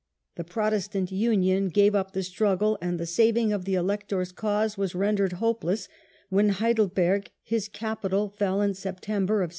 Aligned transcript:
The 0.35 0.43
Protestant 0.43 1.11
Union 1.11 1.67
gave 1.67 1.93
up 1.93 2.13
the 2.13 2.23
struggle, 2.23 2.75
and 2.81 2.99
the 2.99 3.05
saving 3.05 3.53
of 3.53 3.65
the 3.65 3.75
Elector's 3.75 4.31
cause 4.31 4.75
was 4.75 4.95
rendered 4.95 5.33
hopeless 5.33 5.87
when 6.29 6.49
Heidelberg, 6.49 7.29
his 7.43 7.67
capital, 7.67 8.27
fell 8.27 8.63
in 8.63 8.73
September, 8.73 9.35
1622. 9.45 9.49